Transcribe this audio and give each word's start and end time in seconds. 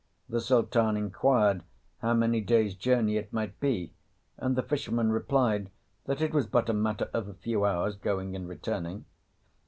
The 0.27 0.41
Sultan 0.41 0.97
inquired 0.97 1.61
how 1.99 2.15
many 2.15 2.41
days' 2.41 2.73
journey 2.73 3.17
it 3.17 3.31
might 3.31 3.59
be, 3.59 3.93
and 4.35 4.55
the 4.55 4.63
fisherman 4.63 5.11
replied 5.11 5.69
that 6.07 6.21
it 6.21 6.33
was 6.33 6.47
but 6.47 6.69
a 6.69 6.73
matter 6.73 7.07
of 7.13 7.27
a 7.27 7.35
few 7.35 7.65
hours 7.65 7.95
going 7.97 8.35
and 8.35 8.47
returning. 8.47 9.05